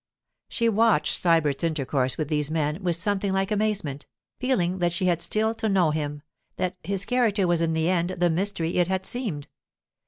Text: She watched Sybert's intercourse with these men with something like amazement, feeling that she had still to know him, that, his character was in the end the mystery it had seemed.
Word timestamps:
She 0.49 0.67
watched 0.67 1.21
Sybert's 1.21 1.63
intercourse 1.63 2.17
with 2.17 2.27
these 2.27 2.49
men 2.49 2.81
with 2.81 2.95
something 2.95 3.31
like 3.33 3.51
amazement, 3.51 4.07
feeling 4.39 4.79
that 4.79 4.91
she 4.93 5.05
had 5.05 5.21
still 5.21 5.53
to 5.53 5.69
know 5.69 5.91
him, 5.91 6.23
that, 6.55 6.75
his 6.83 7.05
character 7.05 7.45
was 7.45 7.61
in 7.61 7.73
the 7.73 7.87
end 7.87 8.09
the 8.17 8.31
mystery 8.31 8.77
it 8.77 8.87
had 8.87 9.05
seemed. 9.05 9.47